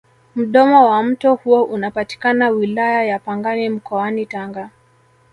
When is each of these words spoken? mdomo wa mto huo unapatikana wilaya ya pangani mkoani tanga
mdomo 0.35 0.89
wa 0.89 1.03
mto 1.03 1.35
huo 1.35 1.63
unapatikana 1.63 2.49
wilaya 2.49 3.03
ya 3.03 3.19
pangani 3.19 3.69
mkoani 3.69 4.25
tanga 4.25 4.69